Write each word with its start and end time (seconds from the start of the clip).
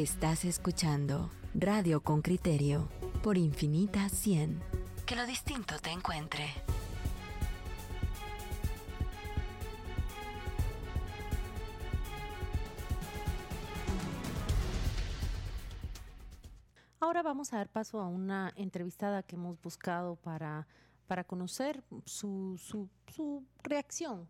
Estás 0.00 0.46
escuchando 0.46 1.30
Radio 1.52 2.02
con 2.02 2.22
Criterio 2.22 2.88
por 3.22 3.36
Infinita 3.36 4.08
100. 4.08 4.58
Que 5.04 5.14
lo 5.14 5.26
distinto 5.26 5.74
te 5.78 5.90
encuentre. 5.90 6.46
Ahora 16.98 17.22
vamos 17.22 17.52
a 17.52 17.58
dar 17.58 17.68
paso 17.68 18.00
a 18.00 18.08
una 18.08 18.54
entrevistada 18.56 19.22
que 19.22 19.36
hemos 19.36 19.60
buscado 19.60 20.16
para, 20.16 20.66
para 21.08 21.24
conocer 21.24 21.84
su, 22.06 22.56
su, 22.56 22.88
su 23.06 23.44
reacción 23.62 24.26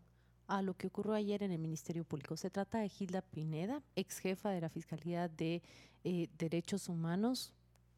a 0.51 0.61
lo 0.61 0.73
que 0.73 0.87
ocurrió 0.87 1.13
ayer 1.13 1.43
en 1.43 1.51
el 1.51 1.59
Ministerio 1.59 2.03
Público. 2.03 2.35
Se 2.35 2.49
trata 2.49 2.79
de 2.79 2.89
Gilda 2.89 3.21
Pineda, 3.21 3.81
ex 3.95 4.19
jefa 4.19 4.49
de 4.49 4.59
la 4.59 4.67
Fiscalía 4.67 5.29
de 5.29 5.61
eh, 6.03 6.27
Derechos 6.37 6.89
Humanos, 6.89 7.53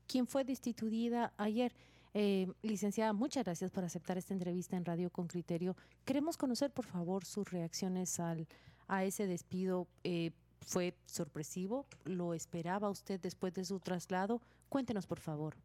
quien 0.05 0.27
fue 0.27 0.43
destituida 0.43 1.33
ayer. 1.37 1.73
Eh, 2.13 2.47
licenciada, 2.61 3.11
muchas 3.11 3.43
gracias 3.43 3.71
por 3.71 3.83
aceptar 3.83 4.19
esta 4.19 4.35
entrevista 4.35 4.77
en 4.77 4.85
Radio 4.85 5.09
con 5.09 5.25
Criterio. 5.25 5.75
Queremos 6.05 6.37
conocer, 6.37 6.69
por 6.69 6.85
favor, 6.85 7.25
sus 7.25 7.49
reacciones 7.49 8.19
al, 8.19 8.47
a 8.87 9.03
ese 9.03 9.25
despido. 9.25 9.87
Eh, 10.03 10.29
¿Fue 10.61 10.95
sorpresivo? 11.07 11.87
¿Lo 12.05 12.35
esperaba 12.35 12.91
usted 12.91 13.19
después 13.19 13.55
de 13.55 13.65
su 13.65 13.79
traslado? 13.79 14.41
Cuéntenos, 14.69 15.07
por 15.07 15.19
favor. 15.19 15.55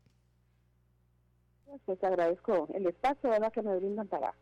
Pues 1.84 2.02
agradezco 2.02 2.66
el 2.72 2.86
espacio 2.86 3.30
que 3.52 3.62
me 3.62 3.76
brindan 3.76 4.08
para 4.08 4.34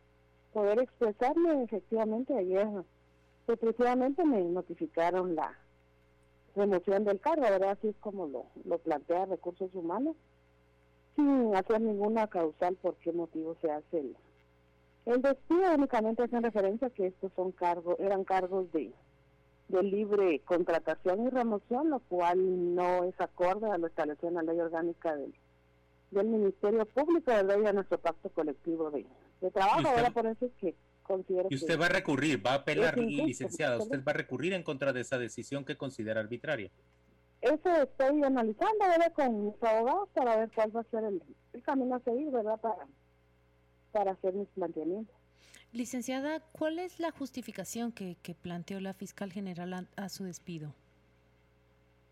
poder 0.57 0.79
expresarme. 0.79 1.65
Efectivamente, 1.65 2.35
ayer 2.35 2.67
efectivamente 3.47 4.25
me 4.25 4.43
notificaron 4.43 5.35
la 5.35 5.53
remoción 6.55 7.05
del 7.05 7.21
cargo, 7.21 7.43
¿verdad? 7.43 7.73
Así 7.73 7.89
es 7.89 7.97
como 8.01 8.27
lo, 8.27 8.47
lo 8.65 8.79
plantea 8.79 9.27
Recursos 9.27 9.69
Humanos, 9.75 10.17
sin 11.15 11.55
hacer 11.55 11.83
ninguna 11.83 12.27
causal 12.29 12.75
por 12.77 12.95
qué 12.97 13.13
motivo 13.13 13.55
se 13.61 13.71
hace 13.71 14.01
el, 14.01 14.17
el 15.05 15.21
despido. 15.21 15.75
Únicamente 15.75 16.23
hacen 16.23 16.43
referencia 16.43 16.89
que 16.89 17.09
estos 17.09 17.31
son 17.37 17.53
cargos, 17.53 18.01
eran 18.01 18.25
cargos 18.25 18.73
de 18.73 18.95
de 19.69 19.83
libre 19.83 20.41
contratación 20.45 21.27
y 21.27 21.29
remoción, 21.29 21.91
lo 21.91 21.99
cual 21.99 22.77
no 22.77 23.03
es 23.03 23.21
acorde 23.21 23.69
a 23.69 23.77
lo 23.77 23.89
establecido 23.89 24.29
en 24.29 24.35
la 24.37 24.43
ley 24.45 24.61
orgánica 24.61 25.17
del, 25.17 25.35
del 26.11 26.27
Ministerio 26.27 26.87
Público, 26.87 27.31
¿verdad? 27.31 27.59
Y 27.63 27.67
a 27.67 27.73
nuestro 27.73 27.99
pacto 27.99 28.31
colectivo 28.31 28.91
de, 28.91 29.07
de 29.41 29.51
trabajo. 29.51 29.89
Ahora 29.89 30.11
por 30.11 30.27
eso 30.27 30.47
es 30.47 30.53
que 30.61 30.75
considero 31.03 31.49
Y 31.51 31.55
usted 31.55 31.79
va 31.79 31.87
a 31.87 31.91
recurrir, 31.91 32.45
va 32.45 32.53
a 32.53 32.57
apelar, 32.57 32.99
licenciada, 32.99 33.79
usted 33.79 34.03
va 34.05 34.13
a 34.13 34.15
recurrir 34.15 34.53
en 34.53 34.63
contra 34.63 34.93
de 34.93 35.01
esa 35.01 35.19
decisión 35.19 35.65
que 35.65 35.77
considera 35.77 36.21
arbitraria. 36.21 36.71
Eso 37.41 37.69
estoy 37.83 38.23
analizando, 38.23 38.79
¿verdad? 38.81 39.13
Con 39.13 39.47
mis 39.47 39.63
abogados 39.63 40.09
para 40.15 40.37
ver 40.37 40.51
cuál 40.55 40.75
va 40.75 40.81
a 40.81 40.85
ser 40.85 41.05
el, 41.05 41.23
el 41.53 41.63
camino 41.63 41.97
a 41.97 42.01
seguir, 42.01 42.31
¿verdad? 42.31 42.59
Para, 42.61 42.87
para 43.93 44.13
hacer 44.13 44.35
mis 44.35 44.49
planteamientos. 44.49 45.15
Licenciada, 45.73 46.41
¿cuál 46.53 46.79
es 46.79 47.01
la 47.01 47.11
justificación 47.11 47.93
que, 47.93 48.17
planteó 48.41 48.81
la 48.81 48.95
fiscal 48.95 49.33
general 49.33 49.89
a, 49.97 50.09
su 50.09 50.25
despido? 50.25 50.75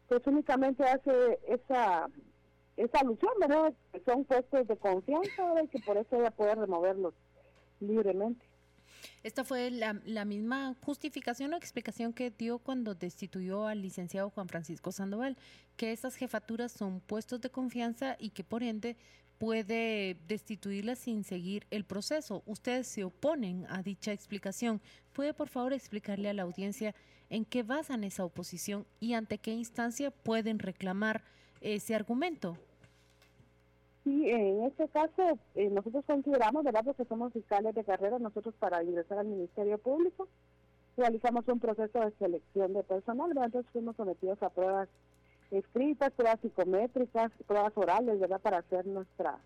Pues 0.08 0.20
únicamente 0.27 0.84
hace 0.84 1.39
esa 1.48 2.08
esa 2.77 2.98
alusión, 2.98 3.33
¿verdad? 3.41 3.72
Son 4.05 4.25
puestos 4.25 4.67
de 4.67 4.77
confianza 4.77 5.62
y 5.62 5.69
que 5.69 5.78
por 5.80 5.97
eso 5.97 6.17
ella 6.17 6.30
puede 6.30 6.55
removerlos 6.55 7.14
libremente. 7.80 8.44
Esta 9.22 9.44
fue 9.44 9.70
la, 9.70 10.00
la, 10.06 10.25
misma 10.25 10.75
justificación 10.83 11.52
o 11.52 11.56
explicación 11.56 12.12
que 12.12 12.30
dio 12.30 12.58
cuando 12.58 12.95
destituyó 12.95 13.67
al 13.67 13.83
licenciado 13.83 14.30
Juan 14.30 14.48
Francisco 14.48 14.92
Sandoval, 14.92 15.36
que 15.77 15.92
esas 15.92 16.17
jefaturas 16.17 16.72
son 16.72 17.00
puestos 17.00 17.41
de 17.41 17.50
confianza 17.50 18.17
y 18.19 18.30
que 18.30 18.45
por 18.45 18.62
ende 18.62 18.97
puede 19.39 20.17
destituirla 20.27 20.97
sin 20.97 21.25
seguir 21.25 21.67
el 21.70 21.85
proceso. 21.85 22.42
Ustedes 22.46 22.86
se 22.86 23.05
oponen 23.05 23.67
a 23.68 23.83
dicha 23.83 24.12
explicación. 24.12 24.80
¿Puede 25.12 25.35
por 25.35 25.48
favor 25.48 25.73
explicarle 25.73 26.30
a 26.30 26.35
la 26.35 26.42
audiencia 26.42 26.95
en 27.30 27.45
qué 27.45 27.62
basan 27.62 28.05
esa 28.05 28.24
oposición 28.24 28.86
y 29.01 29.14
ante 29.14 29.39
qué 29.39 29.52
instancia 29.52 30.11
pueden 30.11 30.58
reclamar 30.58 31.24
ese 31.64 31.95
argumento? 31.95 32.57
Sí, 34.05 34.29
en 34.30 34.64
este 34.64 34.86
caso 34.89 35.39
eh, 35.55 35.70
nosotros 35.70 36.05
consideramos, 36.07 36.63
¿verdad? 36.63 36.85
Porque 36.85 37.07
somos 37.07 37.33
fiscales 37.33 37.75
de 37.75 37.85
carrera, 37.85 38.19
nosotros 38.19 38.55
para 38.58 38.83
ingresar 38.83 39.19
al 39.19 39.27
Ministerio 39.27 39.79
Público 39.79 40.29
realizamos 40.97 41.48
un 41.48 41.58
proceso 41.58 42.01
de 42.01 42.13
selección 42.19 42.73
de 42.73 42.83
personal, 42.85 43.29
¿verdad? 43.29 43.47
entonces 43.47 43.73
fuimos 43.73 43.97
sometidos 43.97 44.41
a 44.42 44.51
pruebas 44.51 44.89
escritas, 45.51 46.13
pruebas 46.13 46.39
psicométricas, 46.41 47.33
pruebas 47.47 47.73
orales, 47.77 48.20
¿verdad? 48.20 48.41
Para 48.41 48.58
hacer 48.58 48.86
nuestra 48.86 49.39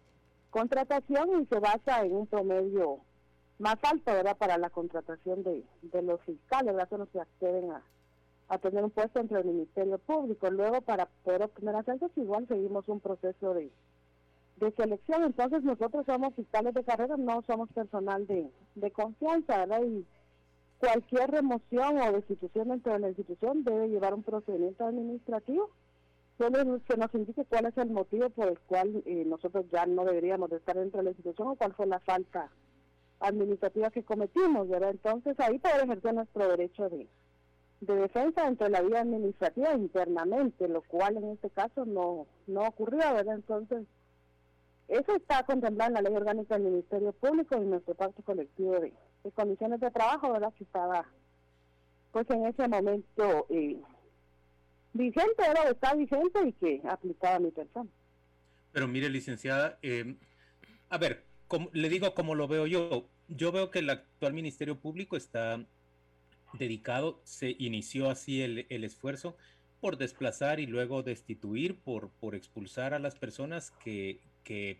contratación 0.51 1.43
y 1.43 1.47
se 1.47 1.59
basa 1.59 2.05
en 2.05 2.15
un 2.15 2.27
promedio 2.27 2.99
más 3.59 3.77
alto, 3.83 4.13
¿verdad? 4.13 4.37
Para 4.37 4.59
la 4.59 4.71
contratación 4.71 5.43
de, 5.43 5.65
de 5.83 6.03
los 6.03 6.21
fiscales, 6.23 6.75
¿verdad? 6.75 7.07
Que 7.13 7.21
acceden 7.21 7.71
a, 7.73 7.83
a 8.49 8.59
tener 8.59 8.85
un 8.85 8.91
puesto 8.91 9.21
entre 9.21 9.41
el 9.41 9.47
Ministerio 9.47 9.99
Público. 9.99 10.51
Luego, 10.51 10.81
para 10.81 11.07
poder 11.25 11.43
obtener 11.43 11.77
ascensos, 11.77 12.11
igual 12.17 12.47
seguimos 12.49 12.89
un 12.89 13.01
proceso 13.01 13.55
de, 13.55 13.71
de 14.57 14.71
selección. 14.73 15.25
Entonces, 15.25 15.63
nosotros 15.63 16.07
somos 16.07 16.35
fiscales 16.35 16.75
de 16.75 16.85
carrera, 16.85 17.17
no 17.17 17.43
somos 17.47 17.69
personal 17.71 18.27
de, 18.27 18.51
de 18.75 18.91
confianza, 18.91 19.59
¿verdad? 19.59 19.83
Y 19.83 20.07
cualquier 20.79 21.31
remoción 21.31 21.99
o 22.01 22.13
destitución 22.13 22.69
dentro 22.69 22.93
de 22.93 23.01
la 23.01 23.09
institución 23.09 23.65
debe 23.65 23.89
llevar 23.89 24.15
un 24.15 24.23
procedimiento 24.23 24.85
administrativo 24.85 25.71
solo 26.39 26.81
se 26.89 26.97
nos 26.97 27.13
indique 27.15 27.45
cuál 27.45 27.67
es 27.67 27.77
el 27.77 27.91
motivo 27.91 28.31
por 28.31 28.49
el 28.49 28.59
cual 28.61 29.03
eh, 29.05 29.25
nosotros 29.27 29.67
ya 29.71 29.85
no 29.87 30.05
deberíamos 30.05 30.49
de 30.51 30.57
estar 30.57 30.77
dentro 30.77 30.99
de 30.99 31.05
la 31.05 31.11
institución 31.11 31.49
o 31.49 31.57
cuál 31.57 31.75
fue 31.75 31.87
la 31.87 31.99
falta 31.99 32.49
administrativa 33.21 33.91
que 33.91 34.05
cometimos, 34.05 34.69
¿verdad? 34.69 34.91
Entonces 34.91 35.39
ahí 35.41 35.59
poder 35.59 35.83
ejercer 35.85 36.15
nuestro 36.15 36.49
derecho 36.49 36.89
de, 36.89 37.09
de 37.81 37.95
defensa 37.95 38.45
dentro 38.45 38.67
de 38.67 38.73
la 38.73 38.83
vía 38.83 39.01
administrativa 39.01 39.75
internamente, 39.75 40.69
lo 40.69 40.83
cual 40.83 41.17
en 41.17 41.31
este 41.31 41.51
caso 41.51 41.85
no, 41.85 42.27
no 42.47 42.63
ocurrió, 42.63 43.15
¿verdad? 43.15 43.37
Entonces, 43.37 43.85
eso 44.89 45.15
está 45.15 45.45
contemplado 45.45 45.91
en 45.91 45.95
la 45.95 46.03
ley 46.03 46.17
orgánica 46.17 46.55
del 46.55 46.65
Ministerio 46.65 47.13
Público 47.13 47.57
y 47.57 47.67
nuestro 47.67 47.95
pacto 47.95 48.23
colectivo 48.23 48.73
de, 48.81 48.93
de 49.23 49.31
condiciones 49.33 49.81
de 49.81 49.91
trabajo, 49.91 50.33
¿verdad? 50.33 50.53
Que 50.55 50.65
estaba, 50.65 51.07
pues 52.13 52.29
en 52.31 52.47
ese 52.47 52.69
momento... 52.69 53.47
Eh, 53.51 53.81
vigente, 54.93 55.43
era 55.49 55.71
está 55.71 55.95
vigente 55.95 56.49
y 56.49 56.53
que 56.53 56.83
aplicaba 56.89 57.39
mi 57.39 57.51
persona. 57.51 57.89
Pero 58.73 58.89
mire, 58.89 59.09
licenciada, 59.09 59.79
eh, 59.83 60.17
a 60.91 60.99
ver, 60.99 61.25
como, 61.47 61.71
le 61.73 61.89
digo 61.89 62.15
como 62.15 62.35
lo 62.35 62.49
veo 62.49 62.67
yo. 62.67 63.09
Yo 63.29 63.53
veo 63.53 63.71
que 63.71 63.81
el 63.81 63.91
actual 63.91 64.33
Ministerio 64.33 64.79
Público 64.79 65.17
está 65.17 65.65
dedicado, 66.53 67.21
se 67.25 67.57
inició 67.59 68.11
así 68.11 68.43
el, 68.43 68.67
el 68.69 68.85
esfuerzo 68.85 69.37
por 69.81 69.97
desplazar 69.97 70.61
y 70.61 70.67
luego 70.67 71.03
destituir, 71.03 71.77
por, 71.77 72.11
por 72.11 72.35
expulsar 72.35 72.95
a 72.95 72.99
las 72.99 73.15
personas 73.15 73.71
que, 73.83 74.21
que 74.45 74.79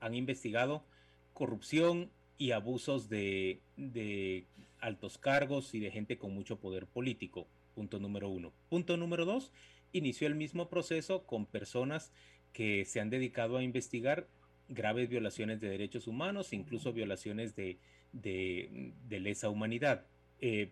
han 0.00 0.14
investigado 0.14 0.84
corrupción 1.32 2.10
y 2.36 2.50
abusos 2.50 3.08
de, 3.08 3.60
de 3.76 4.44
altos 4.80 5.18
cargos 5.18 5.74
y 5.74 5.80
de 5.80 5.90
gente 5.90 6.18
con 6.18 6.34
mucho 6.34 6.58
poder 6.58 6.86
político. 6.86 7.46
Punto 7.74 7.98
número 7.98 8.28
uno. 8.28 8.52
Punto 8.68 8.96
número 8.96 9.24
dos, 9.24 9.50
inició 9.92 10.26
el 10.26 10.34
mismo 10.34 10.68
proceso 10.68 11.24
con 11.24 11.46
personas 11.46 12.12
que 12.52 12.84
se 12.84 13.00
han 13.00 13.10
dedicado 13.10 13.56
a 13.56 13.62
investigar 13.62 14.28
graves 14.68 15.08
violaciones 15.08 15.60
de 15.60 15.68
derechos 15.68 16.06
humanos, 16.06 16.52
incluso 16.52 16.92
violaciones 16.92 17.54
de, 17.56 17.78
de, 18.12 19.20
lesa 19.20 19.48
humanidad. 19.48 20.06
Eh, 20.40 20.70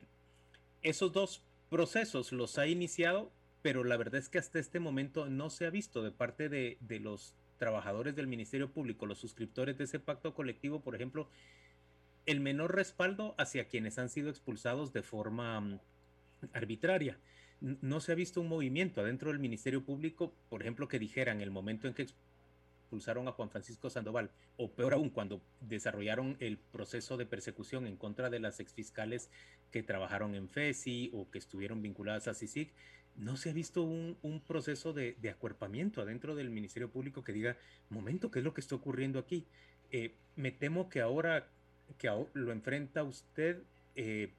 esos 0.82 1.12
dos 1.12 1.42
procesos 1.70 2.32
los 2.32 2.58
ha 2.58 2.66
iniciado, 2.66 3.32
pero 3.62 3.84
la 3.84 3.96
verdad 3.96 4.16
es 4.16 4.28
que 4.28 4.38
hasta 4.38 4.58
este 4.58 4.80
momento 4.80 5.28
no 5.28 5.50
se 5.50 5.66
ha 5.66 5.70
visto 5.70 6.02
de 6.02 6.10
parte 6.10 6.48
de, 6.48 6.78
los 7.00 7.34
trabajadores 7.58 8.16
del 8.16 8.26
Ministerio 8.26 8.70
Público, 8.70 9.06
los 9.06 9.18
suscriptores 9.18 9.78
de 9.78 9.84
ese 9.84 10.00
pacto 10.00 10.34
colectivo, 10.34 10.80
por 10.80 10.94
ejemplo, 10.94 11.28
el 12.26 12.40
menor 12.40 12.74
respaldo 12.74 13.34
hacia 13.38 13.68
quienes 13.68 13.98
han 13.98 14.08
sido 14.08 14.28
expulsados 14.28 14.92
de 14.92 15.02
forma 15.02 15.60
mm, 15.60 15.80
arbitraria. 16.52 17.18
No 17.60 18.00
se 18.00 18.10
ha 18.10 18.16
visto 18.16 18.40
un 18.40 18.48
movimiento 18.48 19.00
adentro 19.00 19.30
del 19.30 19.38
Ministerio 19.38 19.84
Público, 19.84 20.34
por 20.50 20.62
ejemplo, 20.62 20.88
que 20.88 20.98
dijera 20.98 21.30
en 21.30 21.40
el 21.40 21.52
momento 21.52 21.86
en 21.86 21.94
que 21.94 22.06
expulsaron 22.92 23.26
a 23.26 23.32
Juan 23.32 23.48
Francisco 23.48 23.88
Sandoval, 23.88 24.30
o 24.58 24.70
peor 24.70 24.92
aún, 24.92 25.08
cuando 25.08 25.40
desarrollaron 25.62 26.36
el 26.40 26.58
proceso 26.58 27.16
de 27.16 27.24
persecución 27.24 27.86
en 27.86 27.96
contra 27.96 28.28
de 28.28 28.38
las 28.38 28.60
exfiscales 28.60 29.30
que 29.70 29.82
trabajaron 29.82 30.34
en 30.34 30.50
FESI 30.50 31.10
o 31.14 31.30
que 31.30 31.38
estuvieron 31.38 31.80
vinculadas 31.80 32.28
a 32.28 32.34
CICIG, 32.34 32.70
no 33.16 33.38
se 33.38 33.48
ha 33.48 33.54
visto 33.54 33.82
un, 33.82 34.42
proceso 34.46 34.92
de, 34.92 35.16
acuerpamiento 35.30 36.02
adentro 36.02 36.34
del 36.34 36.50
Ministerio 36.50 36.90
Público 36.90 37.24
que 37.24 37.32
diga, 37.32 37.56
momento, 37.88 38.30
¿qué 38.30 38.40
es 38.40 38.44
lo 38.44 38.52
que 38.52 38.60
está 38.60 38.74
ocurriendo 38.74 39.18
aquí? 39.18 39.46
Eh, 39.90 40.14
me 40.36 40.50
temo 40.50 40.90
que 40.90 41.00
ahora 41.00 41.48
que 41.96 42.10
lo 42.34 42.52
enfrenta 42.52 43.04
usted, 43.04 43.62
eh, 43.96 44.34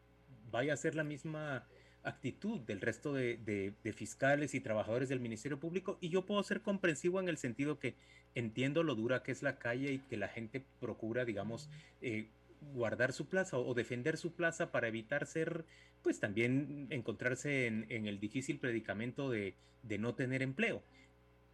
vaya 0.51 0.73
a 0.73 0.77
ser 0.77 0.93
la 0.93 1.03
misma 1.03 1.65
actitud 2.03 2.59
del 2.61 2.81
resto 2.81 3.13
de, 3.13 3.73
fiscales 3.95 4.53
y 4.53 4.59
trabajadores 4.59 5.09
del 5.09 5.19
Ministerio 5.19 5.59
Público 5.59 5.97
y 6.01 6.09
yo 6.09 6.25
puedo 6.25 6.43
ser 6.43 6.61
comprensivo 6.61 7.19
en 7.19 7.29
el 7.29 7.37
sentido 7.37 7.79
que 7.79 7.95
entiendo 8.35 8.83
lo 8.83 8.95
dura 8.95 9.23
que 9.23 9.31
es 9.31 9.41
la 9.41 9.57
calle 9.57 9.93
y 9.93 9.99
que 9.99 10.17
la 10.17 10.27
gente 10.27 10.63
procura, 10.79 11.25
digamos, 11.25 11.69
eh, 12.01 12.27
guardar 12.73 13.13
su 13.13 13.27
plaza 13.27 13.57
o, 13.57 13.73
defender 13.73 14.17
su 14.17 14.33
plaza 14.33 14.71
para 14.71 14.87
evitar 14.87 15.25
ser, 15.25 15.65
pues 16.01 16.19
también 16.19 16.87
encontrarse 16.89 17.67
en, 17.67 17.85
el 17.89 18.19
difícil 18.19 18.59
predicamento 18.59 19.29
de, 19.29 19.55
de, 19.83 19.97
no 19.97 20.15
tener 20.15 20.41
empleo. 20.41 20.81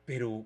Pero, 0.06 0.46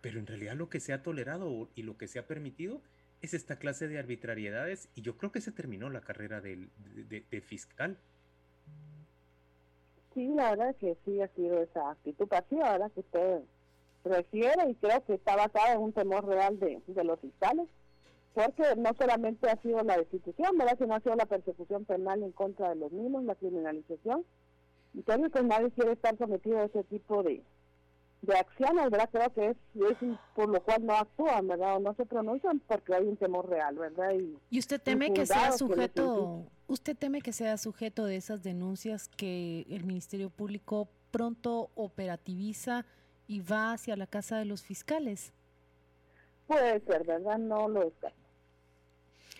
pero 0.00 0.18
en 0.18 0.26
realidad 0.26 0.54
lo 0.56 0.68
que 0.68 0.80
se 0.80 0.92
ha 0.92 1.02
tolerado 1.02 1.68
y 1.74 1.82
lo 1.82 1.96
que 1.96 2.08
se 2.08 2.18
ha 2.18 2.26
permitido 2.26 2.82
es 3.22 3.34
esta 3.34 3.58
clase 3.58 3.88
de 3.88 3.98
arbitrariedades 3.98 4.88
y 4.94 5.02
yo 5.02 5.16
creo 5.16 5.32
que 5.32 5.40
se 5.40 5.52
terminó 5.52 5.90
la 5.90 6.02
carrera 6.02 6.40
de, 6.40 6.68
de 7.08 7.40
fiscal. 7.40 7.98
Sí, 10.14 10.28
la 10.28 10.50
verdad 10.50 10.76
que 10.76 10.96
sí 11.04 11.20
ha 11.20 11.28
sido 11.28 11.60
esa 11.60 11.90
actitud 11.90 12.28
pasiva, 12.28 12.72
¿verdad? 12.72 12.92
Que 12.92 13.00
usted 13.00 13.40
refiere 14.04 14.70
y 14.70 14.74
creo 14.76 15.04
que 15.04 15.14
está 15.14 15.34
basada 15.36 15.74
en 15.74 15.80
un 15.80 15.92
temor 15.92 16.26
real 16.26 16.58
de, 16.60 16.80
de 16.86 17.04
los 17.04 17.18
fiscales 17.20 17.68
porque 18.34 18.64
no 18.76 18.90
solamente 18.98 19.48
ha 19.48 19.56
sido 19.62 19.80
la 19.82 19.96
destitución, 19.96 20.58
¿verdad? 20.58 20.76
sino 20.78 20.94
ha 20.94 21.00
sido 21.00 21.14
la 21.14 21.24
persecución 21.24 21.84
penal 21.84 22.22
en 22.22 22.32
contra 22.32 22.70
de 22.70 22.74
los 22.74 22.90
mismos, 22.90 23.24
la 23.24 23.36
criminalización. 23.36 24.24
Creo 25.06 25.30
que 25.30 25.42
nadie 25.42 25.70
quiere 25.70 25.92
estar 25.92 26.18
sometido 26.18 26.58
a 26.58 26.64
ese 26.64 26.82
tipo 26.84 27.22
de, 27.22 27.42
de 28.24 28.36
acciones, 28.36 28.90
¿verdad? 28.90 29.08
Creo 29.12 29.32
que 29.32 29.50
es, 29.50 29.56
por 30.34 30.48
lo 30.48 30.62
cual 30.62 30.84
no 30.84 30.94
actúan, 30.94 31.48
¿verdad? 31.48 31.76
O 31.76 31.80
no 31.80 31.94
se 31.94 32.06
pronuncian 32.06 32.60
porque 32.60 32.94
hay 32.94 33.04
un 33.04 33.16
temor 33.16 33.48
real, 33.48 33.76
¿verdad? 33.76 34.12
Y, 34.50 34.58
usted 34.58 34.80
teme 34.80 35.12
que 35.12 35.26
sea 35.26 35.52
sujeto, 35.52 36.44
usted 36.66 36.96
teme 36.96 37.20
que 37.20 37.32
sea 37.32 37.56
sujeto 37.58 38.04
de 38.04 38.16
esas 38.16 38.42
denuncias 38.42 39.08
que 39.08 39.66
el 39.68 39.84
Ministerio 39.84 40.30
Público 40.30 40.88
pronto 41.10 41.70
operativiza 41.74 42.84
y 43.26 43.40
va 43.40 43.72
hacia 43.72 43.96
la 43.96 44.06
casa 44.06 44.36
de 44.36 44.44
los 44.44 44.62
fiscales. 44.62 45.32
Puede 46.46 46.80
ser, 46.80 47.04
¿verdad? 47.04 47.38
No 47.38 47.68
lo 47.68 47.84
descarto. 47.84 48.18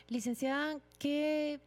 Licenciada, 0.08 0.78
¿qué, 0.98 1.60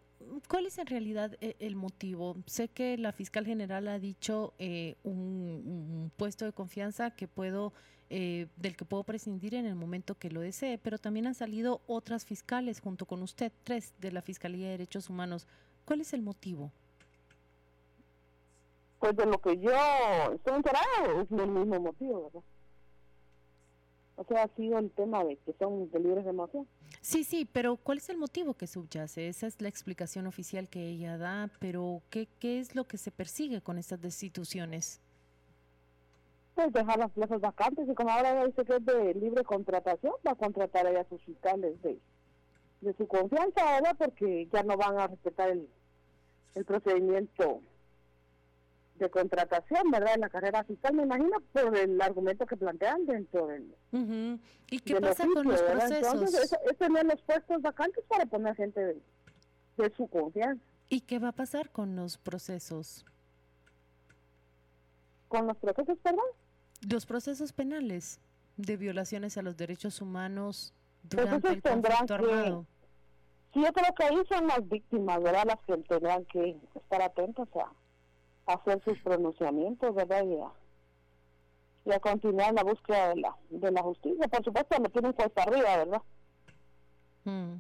¿cuál 0.48 0.66
es 0.66 0.78
en 0.78 0.88
realidad 0.88 1.38
eh, 1.42 1.56
el 1.60 1.76
motivo? 1.76 2.38
Sé 2.46 2.68
que 2.68 2.98
la 2.98 3.12
fiscal 3.12 3.46
general 3.46 3.88
ha 3.88 4.00
dicho 4.00 4.54
eh, 4.60 4.96
un, 5.04 6.12
puesto 6.18 6.46
de 6.46 6.54
confianza 6.54 7.12
que 7.12 7.28
puedo, 7.28 7.74
eh, 8.10 8.48
del 8.58 8.76
que 8.76 8.86
puedo 8.86 9.04
prescindir 9.04 9.56
en 9.56 9.66
el 9.66 9.76
momento 9.76 10.16
que 10.16 10.30
lo 10.30 10.42
desee, 10.42 10.78
pero 10.78 10.98
también 10.98 11.28
han 11.28 11.36
salido 11.36 11.82
otras 11.88 12.26
fiscales 12.26 12.80
junto 12.80 13.06
con 13.06 13.22
usted, 13.22 13.52
tres 13.64 13.94
de 14.00 14.12
la 14.12 14.22
Fiscalía 14.22 14.66
de 14.66 14.72
Derechos 14.72 15.10
Humanos. 15.10 15.48
¿Cuál 15.86 16.02
es 16.02 16.14
el 16.14 16.22
motivo? 16.22 16.72
Pues 19.00 19.16
de 19.16 19.26
lo 19.26 19.40
que 19.40 19.58
yo 19.60 19.72
estoy 20.34 20.56
enterado 20.56 21.22
es 21.22 21.32
el 21.32 21.48
mismo 21.48 21.80
motivo, 21.80 22.24
¿verdad? 22.24 22.57
O 24.18 24.24
sea, 24.24 24.44
ha 24.44 24.48
sido 24.56 24.80
el 24.80 24.90
tema 24.92 25.24
de 25.24 25.38
que 25.38 25.54
son 25.60 25.92
de 25.92 26.00
libres 26.00 26.24
de 26.24 26.32
emoción. 26.32 26.68
Sí, 27.02 27.24
sí, 27.24 27.46
pero 27.46 27.78
¿cuál 27.78 28.00
es 28.00 28.10
el 28.10 28.18
motivo 28.18 28.56
que 28.56 28.66
subyace? 28.66 29.28
Esa 29.28 29.46
es 29.46 29.62
la 29.62 29.70
explicación 29.70 30.26
oficial 30.26 30.68
que 30.68 30.90
ella 30.90 31.18
da, 31.18 31.52
pero 31.60 32.02
¿qué, 32.10 32.28
qué 32.40 32.60
es 32.60 32.76
lo 32.76 32.86
que 32.86 32.98
se 32.98 33.12
persigue 33.12 33.62
con 33.62 33.78
estas 33.78 34.02
destituciones? 34.02 35.00
Pues 36.56 36.74
dejar 36.74 36.98
las 36.98 37.12
plazas 37.12 37.40
vacantes 37.40 37.88
y 37.88 37.94
como 37.94 38.10
ahora 38.10 38.44
dice 38.44 38.66
que 38.66 38.78
es 38.78 38.86
de 38.86 39.14
libre 39.14 39.44
contratación, 39.44 40.14
va 40.26 40.32
a 40.32 40.36
contratar 40.36 40.88
a 40.88 41.08
sus 41.08 41.22
fiscales 41.22 41.80
de, 41.84 42.00
de 42.82 42.94
su 42.94 43.08
confianza, 43.08 43.64
¿verdad? 43.64 43.96
Porque 44.00 44.48
ya 44.52 44.64
no 44.64 44.78
van 44.78 45.00
a 45.00 45.06
respetar 45.06 45.52
el, 45.52 45.70
el 46.56 46.66
procedimiento 46.66 47.62
de 48.98 49.10
contratación, 49.10 49.92
¿verdad? 49.92 50.16
En 50.16 50.22
la 50.22 50.30
carrera 50.30 50.64
fiscal, 50.64 50.94
me 50.94 51.04
imagino, 51.04 51.40
por 51.54 51.76
el 51.78 52.02
argumento 52.02 52.46
que 52.46 52.58
plantean 52.58 53.06
dentro 53.06 53.48
del. 53.48 54.40
¿Y 54.70 54.80
qué 54.80 55.00
pasa 55.00 55.26
con 55.34 55.48
los 55.48 55.62
procesos? 55.62 56.14
Entonces, 56.14 56.56
es, 56.70 56.78
tener 56.78 57.06
los 57.06 57.22
puestos 57.22 57.62
vacantes 57.62 58.04
para 58.08 58.26
poner 58.26 58.56
gente 58.56 59.00
de, 59.78 59.94
su 59.96 60.08
confianza. 60.08 60.64
¿Y 60.90 61.02
qué 61.02 61.20
va 61.20 61.30
a 61.30 61.34
pasar 61.34 61.70
con 61.70 61.96
los 61.96 62.18
procesos? 62.18 63.06
¿Con 65.28 65.48
los 65.48 65.58
procesos, 65.58 65.98
perdón? 66.00 66.26
Los 66.90 67.06
procesos 67.06 67.54
penales 67.54 68.20
de 68.56 68.78
violaciones 68.78 69.38
a 69.38 69.42
los 69.42 69.58
derechos 69.58 70.02
humanos 70.02 70.74
durante 71.04 71.50
el 71.50 71.62
conflicto 71.62 72.14
armado. 72.14 72.66
Sí, 73.54 73.62
yo 73.62 73.72
creo 73.74 73.94
que 73.96 74.04
ahí 74.04 74.26
son 74.30 74.48
las 74.48 74.68
víctimas, 74.68 75.22
¿verdad? 75.22 75.44
Las 75.46 75.60
que 75.66 75.78
tendrán 75.84 76.26
que 76.26 76.58
estar 76.76 77.02
atentas 77.02 77.48
a 77.56 77.72
hacer 78.48 78.82
sus 78.84 79.00
pronunciamientos, 79.00 79.94
¿verdad? 79.94 80.24
Y 80.26 81.92
a, 81.92 82.00
continuar 82.00 82.54
la 82.54 82.64
búsqueda 82.64 83.10
de 83.10 83.22
la, 83.22 83.38
de 83.50 83.72
la 83.72 83.82
justicia. 83.82 84.28
Por 84.28 84.44
supuesto, 84.44 84.78
lo 84.78 84.90
tienen 84.90 85.14
puesto 85.14 85.42
arriba, 85.42 85.78
¿verdad? 85.78 86.02
Mm. 87.24 87.56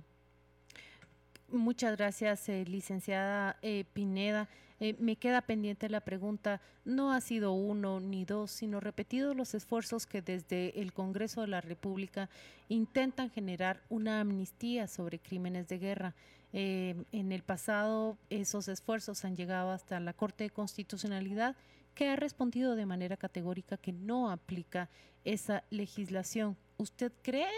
Muchas 1.49 1.95
gracias, 1.95 2.49
eh, 2.49 2.65
licenciada 2.65 3.57
eh, 3.61 3.85
Pineda. 3.93 4.49
Eh, 4.79 4.95
me 4.99 5.15
queda 5.15 5.41
pendiente 5.41 5.89
la 5.89 6.01
pregunta, 6.01 6.61
no 6.85 7.11
ha 7.11 7.21
sido 7.21 7.53
uno 7.53 7.99
ni 7.99 8.25
dos, 8.25 8.51
sino 8.51 8.79
repetidos 8.79 9.35
los 9.35 9.55
esfuerzos 9.55 10.05
que 10.05 10.21
desde 10.21 10.79
el 10.79 10.93
Congreso 10.93 11.41
de 11.41 11.47
la 11.47 11.61
República 11.61 12.29
intentan 12.69 13.31
generar 13.31 13.81
una 13.89 14.19
amnistía 14.19 14.87
sobre 14.87 15.19
crímenes 15.19 15.67
de 15.67 15.79
guerra. 15.79 16.15
Eh, 16.59 16.95
en 17.11 17.31
el 17.31 17.43
pasado 17.43 18.17
esos 18.31 18.67
esfuerzos 18.67 19.23
han 19.25 19.35
llegado 19.35 19.69
hasta 19.69 19.99
la 19.99 20.13
Corte 20.13 20.45
de 20.45 20.49
Constitucionalidad 20.49 21.55
que 21.93 22.07
ha 22.07 22.15
respondido 22.15 22.75
de 22.75 22.87
manera 22.87 23.15
categórica 23.15 23.77
que 23.77 23.93
no 23.93 24.31
aplica 24.31 24.89
esa 25.23 25.63
legislación. 25.69 26.57
¿Usted 26.77 27.11
cree 27.21 27.53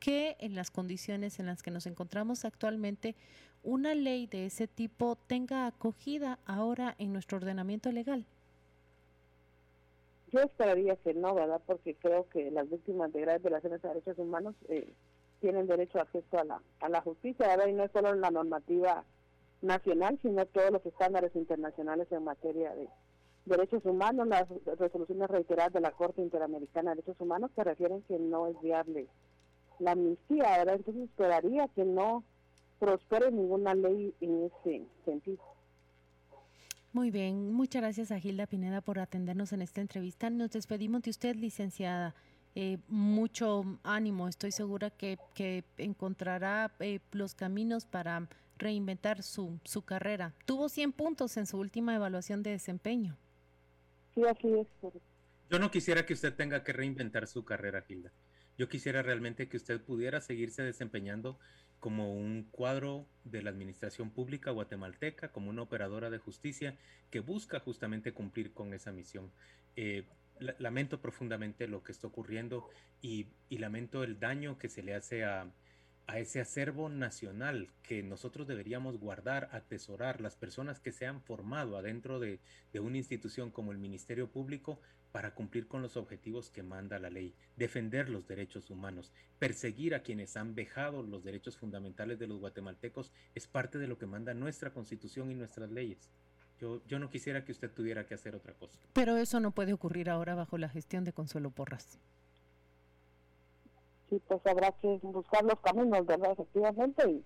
que 0.00 0.38
en 0.40 0.54
las 0.54 0.70
condiciones 0.70 1.38
en 1.38 1.44
las 1.44 1.62
que 1.62 1.70
nos 1.70 1.84
encontramos 1.84 2.46
actualmente 2.46 3.16
una 3.62 3.94
ley 3.94 4.26
de 4.26 4.46
ese 4.46 4.66
tipo 4.66 5.16
tenga 5.26 5.66
acogida 5.66 6.38
ahora 6.46 6.94
en 6.96 7.12
nuestro 7.12 7.36
ordenamiento 7.36 7.92
legal? 7.92 8.24
Yo 10.32 10.40
esperaría 10.40 10.96
que 10.96 11.12
no, 11.12 11.34
¿verdad? 11.34 11.60
Porque 11.66 11.94
creo 11.96 12.26
que 12.30 12.50
las 12.50 12.70
víctimas 12.70 13.12
de 13.12 13.20
graves 13.20 13.42
violaciones 13.42 13.82
de 13.82 13.88
derechos 13.88 14.18
humanos 14.18 14.54
eh, 14.70 14.90
tienen 15.40 15.66
derecho 15.66 15.98
a 15.98 16.02
acceso 16.02 16.38
a 16.38 16.44
la, 16.44 16.62
a 16.80 16.88
la 16.88 17.00
justicia, 17.00 17.48
¿verdad? 17.48 17.66
Y 17.66 17.72
no 17.72 17.84
es 17.84 17.92
solo 17.92 18.14
la 18.14 18.30
normativa 18.30 19.04
nacional, 19.62 20.18
sino 20.22 20.46
todos 20.46 20.70
los 20.70 20.84
estándares 20.86 21.34
internacionales 21.34 22.06
en 22.10 22.24
materia 22.24 22.74
de 22.74 22.88
derechos 23.44 23.84
humanos, 23.84 24.28
las 24.28 24.46
resoluciones 24.78 25.28
reiteradas 25.28 25.72
de 25.72 25.80
la 25.80 25.90
Corte 25.90 26.20
Interamericana 26.20 26.90
de 26.90 26.96
Derechos 26.96 27.20
Humanos 27.20 27.50
que 27.54 27.64
refieren 27.64 28.02
que 28.02 28.18
no 28.18 28.46
es 28.46 28.60
viable 28.60 29.08
la 29.78 29.92
amnistía, 29.92 30.58
¿verdad? 30.58 30.74
Entonces 30.74 31.04
esperaría 31.04 31.68
que 31.68 31.84
no 31.84 32.24
prospere 32.78 33.30
ninguna 33.30 33.74
ley 33.74 34.14
en 34.20 34.44
ese 34.44 34.82
sentido. 35.04 35.42
Muy 36.92 37.10
bien, 37.10 37.52
muchas 37.52 37.82
gracias 37.82 38.10
a 38.10 38.18
Gilda 38.18 38.46
Pineda 38.46 38.80
por 38.80 38.98
atendernos 38.98 39.52
en 39.52 39.62
esta 39.62 39.80
entrevista. 39.80 40.30
Nos 40.30 40.50
despedimos 40.50 41.02
de 41.02 41.10
usted, 41.10 41.36
licenciada. 41.36 42.14
Eh, 42.60 42.78
mucho 42.88 43.78
ánimo. 43.84 44.26
Estoy 44.26 44.50
segura 44.50 44.90
que, 44.90 45.16
que 45.32 45.62
encontrará 45.76 46.74
eh, 46.80 46.98
los 47.12 47.36
caminos 47.36 47.86
para 47.86 48.28
reinventar 48.58 49.22
su, 49.22 49.60
su 49.62 49.82
carrera. 49.82 50.34
Tuvo 50.44 50.68
100 50.68 50.90
puntos 50.90 51.36
en 51.36 51.46
su 51.46 51.56
última 51.56 51.94
evaluación 51.94 52.42
de 52.42 52.50
desempeño. 52.50 53.16
Sí, 54.12 54.24
así 54.24 54.48
es. 54.58 54.66
Yo 55.48 55.60
no 55.60 55.70
quisiera 55.70 56.04
que 56.04 56.14
usted 56.14 56.34
tenga 56.34 56.64
que 56.64 56.72
reinventar 56.72 57.28
su 57.28 57.44
carrera, 57.44 57.82
Gilda. 57.82 58.10
Yo 58.58 58.68
quisiera 58.68 59.02
realmente 59.02 59.48
que 59.48 59.56
usted 59.56 59.80
pudiera 59.80 60.20
seguirse 60.20 60.64
desempeñando 60.64 61.38
como 61.78 62.12
un 62.12 62.48
cuadro 62.50 63.06
de 63.22 63.40
la 63.40 63.50
administración 63.50 64.10
pública 64.10 64.50
guatemalteca, 64.50 65.30
como 65.30 65.50
una 65.50 65.62
operadora 65.62 66.10
de 66.10 66.18
justicia 66.18 66.76
que 67.12 67.20
busca 67.20 67.60
justamente 67.60 68.12
cumplir 68.12 68.52
con 68.52 68.74
esa 68.74 68.90
misión. 68.90 69.30
Eh, 69.76 70.08
lamento 70.58 71.00
profundamente 71.00 71.68
lo 71.68 71.82
que 71.82 71.92
está 71.92 72.06
ocurriendo 72.06 72.68
y, 73.02 73.26
lamento 73.50 74.04
el 74.04 74.18
daño 74.18 74.58
que 74.58 74.68
se 74.68 74.82
le 74.82 74.94
hace 74.94 75.24
a, 75.24 75.50
ese 76.14 76.40
acervo 76.40 76.88
nacional 76.88 77.68
que 77.82 78.02
nosotros 78.02 78.46
deberíamos 78.46 78.98
guardar, 78.98 79.50
atesorar, 79.52 80.22
las 80.22 80.36
personas 80.36 80.80
que 80.80 80.90
se 80.90 81.06
han 81.06 81.20
formado 81.20 81.76
adentro 81.76 82.18
de, 82.18 82.40
de, 82.72 82.80
una 82.80 82.96
institución 82.96 83.50
como 83.50 83.72
el 83.72 83.78
Ministerio 83.78 84.30
Público 84.30 84.80
para 85.12 85.34
cumplir 85.34 85.68
con 85.68 85.82
los 85.82 85.96
objetivos 85.96 86.50
que 86.50 86.62
manda 86.62 86.98
la 86.98 87.10
ley, 87.10 87.34
defender 87.56 88.08
los 88.08 88.26
derechos 88.26 88.70
humanos, 88.70 89.12
perseguir 89.38 89.94
a 89.94 90.02
quienes 90.02 90.36
han 90.36 90.54
vejado 90.54 91.02
los 91.02 91.24
derechos 91.24 91.56
fundamentales 91.56 92.18
de 92.18 92.26
los 92.26 92.40
guatemaltecos, 92.40 93.12
es 93.34 93.46
parte 93.46 93.78
de 93.78 93.88
lo 93.88 93.98
que 93.98 94.06
manda 94.06 94.32
nuestra 94.32 94.72
constitución 94.72 95.30
y 95.30 95.34
nuestras 95.34 95.70
leyes. 95.70 96.10
Yo, 96.60 96.80
yo 96.86 96.98
no 96.98 97.08
quisiera 97.10 97.44
que 97.44 97.52
usted 97.52 97.70
tuviera 97.70 98.06
que 98.06 98.14
hacer 98.14 98.34
otra 98.34 98.52
cosa. 98.54 98.78
Pero 98.92 99.16
eso 99.16 99.40
no 99.40 99.52
puede 99.52 99.72
ocurrir 99.72 100.10
ahora 100.10 100.34
bajo 100.34 100.58
la 100.58 100.68
gestión 100.68 101.04
de 101.04 101.12
Consuelo 101.12 101.50
Porras. 101.50 101.98
Sí, 104.08 104.20
pues 104.26 104.40
habrá 104.46 104.72
que 104.72 104.98
buscar 105.02 105.44
los 105.44 105.60
caminos, 105.60 106.04
¿verdad? 106.06 106.32
Efectivamente, 106.32 107.10
y 107.10 107.24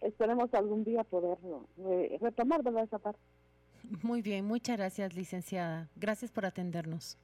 esperemos 0.00 0.52
algún 0.54 0.84
día 0.84 1.02
poder 1.04 1.38
retomar, 2.20 2.62
¿verdad? 2.62 2.84
Esa 2.84 2.98
parte. 2.98 3.20
Muy 4.02 4.22
bien, 4.22 4.44
muchas 4.44 4.76
gracias, 4.76 5.14
licenciada. 5.14 5.88
Gracias 5.96 6.30
por 6.30 6.44
atendernos. 6.44 7.16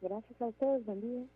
Gracias 0.00 0.42
a 0.42 0.46
ustedes, 0.46 0.84
buen 0.84 1.30